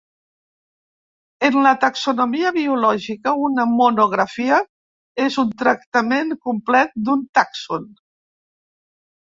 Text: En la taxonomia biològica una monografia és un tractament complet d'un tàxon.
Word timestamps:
En 1.49 1.57
la 1.65 1.73
taxonomia 1.83 2.51
biològica 2.57 3.35
una 3.51 3.67
monografia 3.75 4.59
és 5.29 5.41
un 5.45 5.55
tractament 5.63 6.35
complet 6.49 7.01
d'un 7.07 7.27
tàxon. 7.41 7.89